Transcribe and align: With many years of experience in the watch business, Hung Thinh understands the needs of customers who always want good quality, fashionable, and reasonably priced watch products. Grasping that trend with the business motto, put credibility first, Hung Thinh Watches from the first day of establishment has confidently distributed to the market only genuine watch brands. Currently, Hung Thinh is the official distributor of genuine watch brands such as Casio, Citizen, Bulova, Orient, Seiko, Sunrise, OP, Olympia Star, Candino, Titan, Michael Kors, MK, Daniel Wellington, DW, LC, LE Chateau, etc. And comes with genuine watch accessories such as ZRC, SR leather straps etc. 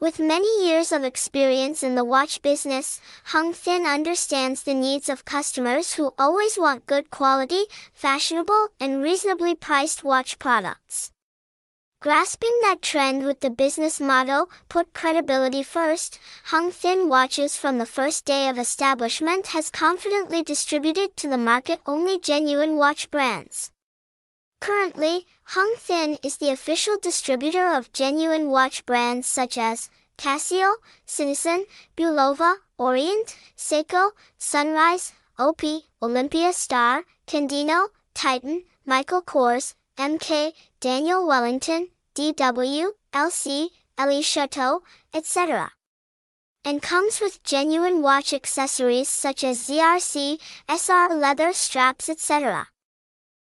With 0.00 0.18
many 0.18 0.66
years 0.66 0.92
of 0.92 1.04
experience 1.04 1.82
in 1.82 1.94
the 1.94 2.06
watch 2.06 2.40
business, 2.40 3.02
Hung 3.24 3.52
Thinh 3.52 3.84
understands 3.84 4.62
the 4.62 4.72
needs 4.72 5.10
of 5.10 5.26
customers 5.26 5.92
who 5.92 6.14
always 6.18 6.56
want 6.56 6.86
good 6.86 7.10
quality, 7.10 7.64
fashionable, 7.92 8.68
and 8.80 9.02
reasonably 9.02 9.54
priced 9.54 10.02
watch 10.02 10.38
products. 10.38 11.12
Grasping 12.00 12.56
that 12.62 12.80
trend 12.80 13.26
with 13.26 13.40
the 13.40 13.50
business 13.50 14.00
motto, 14.00 14.48
put 14.70 14.94
credibility 14.94 15.62
first, 15.62 16.18
Hung 16.44 16.72
Thinh 16.72 17.10
Watches 17.10 17.58
from 17.58 17.76
the 17.76 17.84
first 17.84 18.24
day 18.24 18.48
of 18.48 18.58
establishment 18.58 19.48
has 19.48 19.68
confidently 19.68 20.42
distributed 20.42 21.14
to 21.18 21.28
the 21.28 21.36
market 21.36 21.78
only 21.84 22.18
genuine 22.18 22.76
watch 22.76 23.10
brands. 23.10 23.70
Currently, 24.60 25.26
Hung 25.44 25.74
Thinh 25.78 26.18
is 26.22 26.36
the 26.36 26.50
official 26.50 26.98
distributor 26.98 27.72
of 27.72 27.92
genuine 27.94 28.50
watch 28.50 28.84
brands 28.84 29.26
such 29.26 29.56
as 29.56 29.88
Casio, 30.18 30.74
Citizen, 31.06 31.64
Bulova, 31.96 32.56
Orient, 32.76 33.36
Seiko, 33.56 34.10
Sunrise, 34.36 35.12
OP, 35.38 35.62
Olympia 36.02 36.52
Star, 36.52 37.04
Candino, 37.26 37.88
Titan, 38.12 38.64
Michael 38.84 39.22
Kors, 39.22 39.74
MK, 39.96 40.52
Daniel 40.78 41.26
Wellington, 41.26 41.88
DW, 42.14 42.90
LC, 43.14 43.70
LE 43.98 44.22
Chateau, 44.22 44.82
etc. 45.14 45.72
And 46.66 46.82
comes 46.82 47.18
with 47.18 47.42
genuine 47.42 48.02
watch 48.02 48.34
accessories 48.34 49.08
such 49.08 49.42
as 49.42 49.68
ZRC, 49.68 50.38
SR 50.68 51.14
leather 51.14 51.54
straps 51.54 52.10
etc. 52.10 52.68